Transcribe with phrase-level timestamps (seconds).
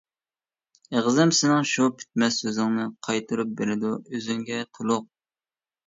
[0.95, 5.11] ئېغىزىم سېنىڭ شۇ پۈتمەس سۆزۈڭنى قايتۇرۇپ بېرىدۇ ئۆزۈڭگە تولۇق.